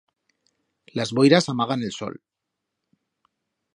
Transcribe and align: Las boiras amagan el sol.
Las 0.99 1.11
boiras 1.13 1.47
amagan 1.47 1.83
el 1.83 1.91
sol. 1.91 2.19